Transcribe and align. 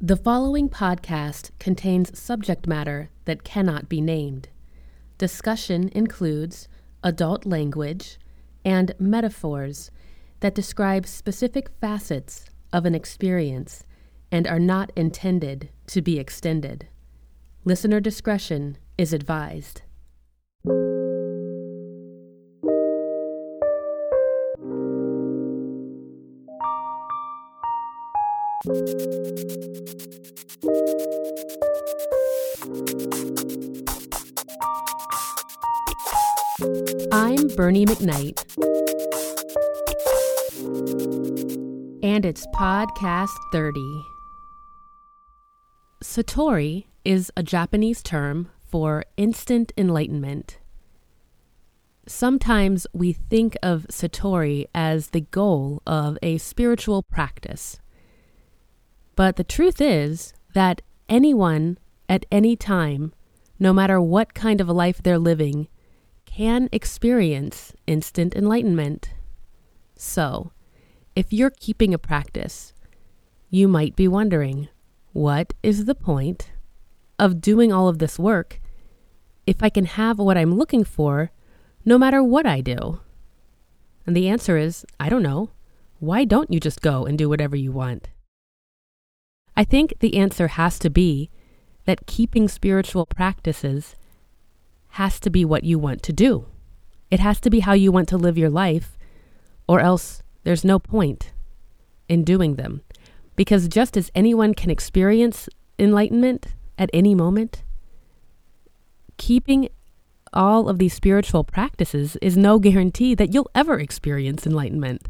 The 0.00 0.16
following 0.16 0.68
podcast 0.68 1.50
contains 1.58 2.16
subject 2.16 2.68
matter 2.68 3.10
that 3.24 3.42
cannot 3.42 3.88
be 3.88 4.00
named. 4.00 4.48
Discussion 5.18 5.88
includes 5.88 6.68
adult 7.02 7.44
language 7.44 8.16
and 8.64 8.94
metaphors 9.00 9.90
that 10.38 10.54
describe 10.54 11.04
specific 11.04 11.70
facets 11.80 12.44
of 12.72 12.86
an 12.86 12.94
experience 12.94 13.82
and 14.30 14.46
are 14.46 14.60
not 14.60 14.92
intended 14.94 15.68
to 15.88 16.00
be 16.00 16.20
extended. 16.20 16.86
Listener 17.64 17.98
discretion 17.98 18.78
is 18.96 19.12
advised. 19.12 19.82
I'm 28.60 28.74
Bernie 37.54 37.86
McKnight, 37.86 38.42
and 42.02 42.24
it's 42.24 42.48
Podcast 42.48 43.28
30. 43.52 43.80
Satori 46.02 46.86
is 47.04 47.30
a 47.36 47.44
Japanese 47.44 48.02
term 48.02 48.50
for 48.66 49.04
instant 49.16 49.72
enlightenment. 49.78 50.58
Sometimes 52.08 52.88
we 52.92 53.12
think 53.12 53.56
of 53.62 53.86
Satori 53.88 54.66
as 54.74 55.10
the 55.10 55.20
goal 55.20 55.80
of 55.86 56.18
a 56.24 56.38
spiritual 56.38 57.04
practice. 57.04 57.78
But 59.18 59.34
the 59.34 59.42
truth 59.42 59.80
is 59.80 60.32
that 60.54 60.80
anyone 61.08 61.78
at 62.08 62.24
any 62.30 62.54
time, 62.54 63.12
no 63.58 63.72
matter 63.72 64.00
what 64.00 64.32
kind 64.32 64.60
of 64.60 64.68
a 64.68 64.72
life 64.72 65.02
they're 65.02 65.18
living, 65.18 65.66
can 66.24 66.68
experience 66.70 67.72
instant 67.84 68.36
enlightenment. 68.36 69.14
So, 69.96 70.52
if 71.16 71.32
you're 71.32 71.50
keeping 71.50 71.92
a 71.92 71.98
practice, 71.98 72.72
you 73.50 73.66
might 73.66 73.96
be 73.96 74.06
wondering 74.06 74.68
what 75.12 75.52
is 75.64 75.86
the 75.86 75.96
point 75.96 76.52
of 77.18 77.40
doing 77.40 77.72
all 77.72 77.88
of 77.88 77.98
this 77.98 78.20
work 78.20 78.60
if 79.48 79.64
I 79.64 79.68
can 79.68 79.86
have 79.86 80.20
what 80.20 80.38
I'm 80.38 80.54
looking 80.54 80.84
for 80.84 81.32
no 81.84 81.98
matter 81.98 82.22
what 82.22 82.46
I 82.46 82.60
do? 82.60 83.00
And 84.06 84.14
the 84.14 84.28
answer 84.28 84.56
is 84.56 84.86
I 85.00 85.08
don't 85.08 85.24
know. 85.24 85.50
Why 85.98 86.24
don't 86.24 86.52
you 86.52 86.60
just 86.60 86.82
go 86.82 87.04
and 87.04 87.18
do 87.18 87.28
whatever 87.28 87.56
you 87.56 87.72
want? 87.72 88.10
I 89.58 89.64
think 89.64 89.98
the 89.98 90.16
answer 90.16 90.46
has 90.46 90.78
to 90.78 90.88
be 90.88 91.30
that 91.84 92.06
keeping 92.06 92.46
spiritual 92.46 93.06
practices 93.06 93.96
has 94.90 95.18
to 95.18 95.30
be 95.30 95.44
what 95.44 95.64
you 95.64 95.80
want 95.80 96.00
to 96.04 96.12
do. 96.12 96.46
It 97.10 97.18
has 97.18 97.40
to 97.40 97.50
be 97.50 97.58
how 97.58 97.72
you 97.72 97.90
want 97.90 98.08
to 98.10 98.16
live 98.16 98.38
your 98.38 98.50
life, 98.50 98.96
or 99.66 99.80
else 99.80 100.22
there's 100.44 100.64
no 100.64 100.78
point 100.78 101.32
in 102.08 102.22
doing 102.22 102.54
them. 102.54 102.82
Because 103.34 103.66
just 103.66 103.96
as 103.96 104.12
anyone 104.14 104.54
can 104.54 104.70
experience 104.70 105.48
enlightenment 105.76 106.54
at 106.78 106.88
any 106.92 107.16
moment, 107.16 107.64
keeping 109.16 109.70
all 110.32 110.68
of 110.68 110.78
these 110.78 110.94
spiritual 110.94 111.42
practices 111.42 112.16
is 112.22 112.36
no 112.36 112.60
guarantee 112.60 113.12
that 113.16 113.34
you'll 113.34 113.50
ever 113.56 113.80
experience 113.80 114.46
enlightenment. 114.46 115.08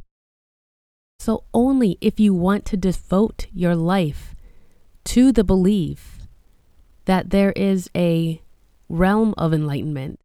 So, 1.19 1.45
only 1.53 1.99
if 2.01 2.19
you 2.19 2.33
want 2.33 2.65
to 2.67 2.77
devote 2.79 3.49
your 3.53 3.77
life 3.77 4.35
to 5.05 5.33
the 5.33 5.45
belief 5.45 6.19
that 7.05 7.31
there 7.31 7.53
is 7.53 7.89
a 7.97 8.43
realm 8.89 9.35
of 9.39 9.55
enlightenment, 9.55 10.21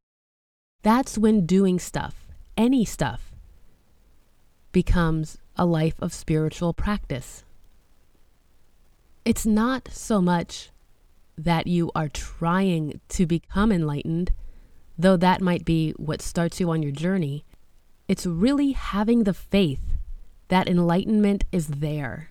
that's 0.82 1.18
when 1.18 1.46
doing 1.46 1.80
stuff, 1.80 2.28
any 2.58 2.84
stuff, 2.84 3.31
becomes 4.72 5.38
a 5.56 5.66
life 5.66 5.96
of 6.00 6.14
spiritual 6.14 6.74
practice. 6.74 7.44
It's 9.24 9.46
not 9.46 9.88
so 9.92 10.22
much 10.22 10.72
that 11.38 11.68
you 11.68 11.92
are 11.96 12.09
trying 12.09 13.00
to 13.09 13.26
become 13.26 13.72
enlightened, 13.72 14.34
though 14.97 15.18
that 15.18 15.42
might 15.42 15.64
be 15.64 15.92
what 15.92 16.22
starts 16.22 16.59
you 16.59 16.70
on 16.70 16.84
your 16.84 16.92
journey. 16.92 17.46
It's 18.08 18.26
really 18.26 18.74
having 18.74 19.24
the 19.24 19.34
faith 19.34 19.97
that 20.50 20.68
enlightenment 20.68 21.46
is 21.52 21.68
there 21.68 22.30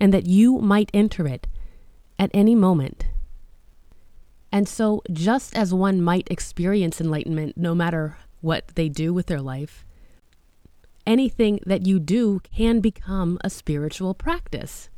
and 0.00 0.12
that 0.12 0.26
you 0.26 0.58
might 0.58 0.90
enter 0.92 1.26
it 1.26 1.46
at 2.18 2.30
any 2.34 2.54
moment. 2.54 3.06
And 4.52 4.68
so, 4.68 5.02
just 5.10 5.56
as 5.56 5.74
one 5.74 6.00
might 6.00 6.28
experience 6.30 7.00
enlightenment 7.00 7.56
no 7.56 7.74
matter 7.74 8.16
what 8.40 8.68
they 8.74 8.88
do 8.88 9.12
with 9.12 9.26
their 9.26 9.40
life, 9.40 9.84
anything 11.06 11.60
that 11.66 11.86
you 11.86 11.98
do 11.98 12.40
can 12.40 12.80
become 12.80 13.38
a 13.42 13.50
spiritual 13.50 14.14
practice. 14.14 14.88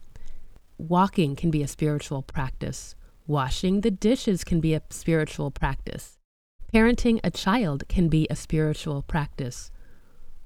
Walking 0.76 1.34
can 1.34 1.50
be 1.50 1.62
a 1.62 1.69
spiritual 1.69 2.22
practice. 2.22 2.94
Washing 3.26 3.80
the 3.80 3.91
dishes 3.91 4.44
can 4.44 4.60
be 4.60 4.75
a 4.75 4.82
spiritual 4.91 5.50
practice. 5.50 6.19
Parenting 6.72 7.19
a 7.25 7.30
child 7.30 7.88
can 7.88 8.09
be 8.09 8.26
a 8.30 8.36
spiritual 8.36 9.03
practice. 9.03 9.70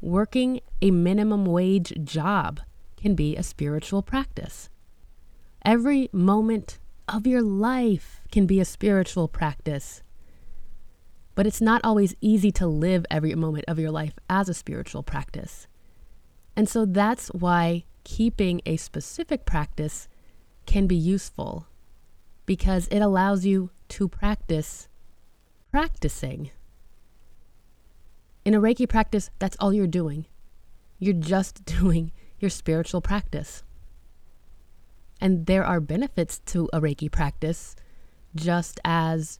Working 0.01 0.61
a 0.81 0.91
minimum 0.91 1.45
wage 1.45 1.93
job 2.03 2.61
can 3.03 3.15
be 3.17 3.37
a 3.37 3.43
spiritual 3.43 4.01
practice. 4.01 4.71
Every 5.65 6.09
moment 6.13 6.79
of 7.09 7.27
your 7.27 7.43
life 7.43 8.21
can 8.31 8.47
be 8.47 8.61
a 8.61 8.65
spiritual 8.65 9.27
practice. 9.27 10.03
But 11.35 11.47
it's 11.47 11.61
not 11.61 11.81
always 11.83 12.15
easy 12.21 12.53
to 12.53 12.67
live 12.67 13.05
every 13.11 13.35
moment 13.35 13.65
of 13.67 13.79
your 13.79 13.91
life 13.91 14.15
as 14.31 14.49
a 14.49 14.55
spiritual 14.55 15.03
practice. 15.03 15.67
And 16.55 16.69
so 16.69 16.85
that's 16.87 17.29
why 17.29 17.85
keeping 18.05 18.61
a 18.67 18.77
specific 18.77 19.45
practice 19.45 20.09
can 20.67 20.87
be 20.87 20.97
useful 20.97 21.67
because 22.47 22.87
it 22.89 23.01
allows 23.01 23.45
you 23.45 23.71
to 23.89 24.09
practice 24.09 24.89
practicing. 25.73 26.51
In 28.45 28.55
a 28.55 28.61
Reiki 28.61 28.89
practice, 28.89 29.31
that's 29.41 29.57
all 29.59 29.73
you're 29.73 29.87
doing. 29.87 30.27
You're 31.01 31.15
just 31.15 31.65
doing 31.81 32.13
your 32.43 32.51
spiritual 32.51 33.01
practice. 33.01 33.63
And 35.21 35.47
there 35.47 35.65
are 35.65 35.81
benefits 35.81 36.41
to 36.47 36.69
a 36.73 36.81
Reiki 36.81 37.11
practice, 37.11 37.77
just 38.35 38.81
as 38.85 39.39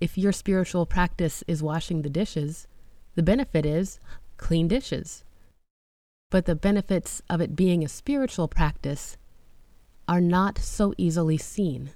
if 0.00 0.16
your 0.16 0.32
spiritual 0.32 0.86
practice 0.86 1.42
is 1.48 1.62
washing 1.62 2.02
the 2.02 2.10
dishes, 2.10 2.68
the 3.16 3.22
benefit 3.22 3.66
is 3.66 3.98
clean 4.36 4.68
dishes. 4.68 5.24
But 6.30 6.46
the 6.46 6.54
benefits 6.54 7.20
of 7.28 7.40
it 7.40 7.56
being 7.56 7.84
a 7.84 7.88
spiritual 7.88 8.48
practice 8.48 9.16
are 10.06 10.20
not 10.20 10.58
so 10.58 10.94
easily 10.96 11.38
seen. 11.38 11.90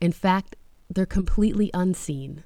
In 0.00 0.12
fact, 0.12 0.56
they're 0.88 1.06
completely 1.06 1.70
unseen. 1.72 2.44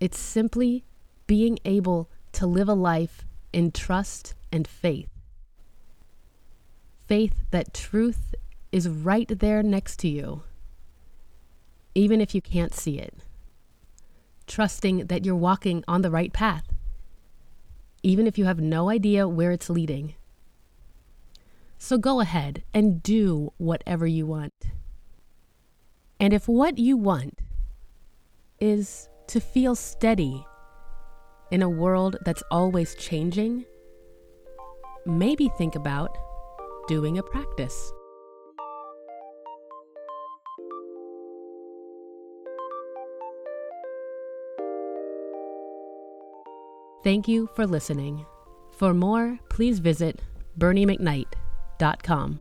It's 0.00 0.18
simply 0.18 0.84
being 1.26 1.58
able 1.64 2.08
to 2.32 2.46
live 2.46 2.68
a 2.68 2.74
life 2.74 3.24
in 3.52 3.72
trust 3.72 4.34
and 4.52 4.66
faith. 4.66 5.10
Faith 7.06 7.44
that 7.50 7.72
truth 7.72 8.34
is 8.70 8.88
right 8.88 9.28
there 9.28 9.62
next 9.62 9.98
to 10.00 10.08
you, 10.08 10.42
even 11.94 12.20
if 12.20 12.34
you 12.34 12.42
can't 12.42 12.74
see 12.74 12.98
it. 12.98 13.14
Trusting 14.46 15.06
that 15.06 15.24
you're 15.24 15.34
walking 15.34 15.84
on 15.88 16.02
the 16.02 16.10
right 16.10 16.32
path, 16.32 16.64
even 18.02 18.26
if 18.26 18.38
you 18.38 18.44
have 18.44 18.60
no 18.60 18.90
idea 18.90 19.28
where 19.28 19.52
it's 19.52 19.70
leading. 19.70 20.14
So 21.78 21.96
go 21.96 22.20
ahead 22.20 22.64
and 22.74 23.02
do 23.02 23.52
whatever 23.56 24.06
you 24.06 24.26
want. 24.26 24.52
And 26.20 26.32
if 26.32 26.48
what 26.48 26.78
you 26.78 26.96
want 26.96 27.38
is 28.58 29.08
to 29.28 29.40
feel 29.40 29.74
steady 29.74 30.44
in 31.50 31.62
a 31.62 31.68
world 31.68 32.16
that's 32.24 32.42
always 32.50 32.94
changing, 32.96 33.64
maybe 35.08 35.48
think 35.56 35.74
about 35.74 36.16
doing 36.86 37.18
a 37.18 37.22
practice. 37.22 37.92
Thank 47.04 47.28
you 47.28 47.48
for 47.54 47.66
listening. 47.66 48.26
For 48.76 48.92
more, 48.92 49.38
please 49.48 49.78
visit 49.78 50.20
BernieMcKnight.com. 50.58 52.40